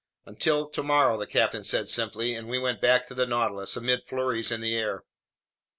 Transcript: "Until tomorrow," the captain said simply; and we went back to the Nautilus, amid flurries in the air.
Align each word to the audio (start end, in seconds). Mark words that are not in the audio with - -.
"Until 0.25 0.67
tomorrow," 0.67 1.15
the 1.19 1.27
captain 1.27 1.63
said 1.63 1.87
simply; 1.87 2.33
and 2.33 2.47
we 2.47 2.57
went 2.57 2.81
back 2.81 3.05
to 3.05 3.13
the 3.13 3.27
Nautilus, 3.27 3.77
amid 3.77 4.07
flurries 4.07 4.49
in 4.49 4.59
the 4.59 4.75
air. 4.75 5.03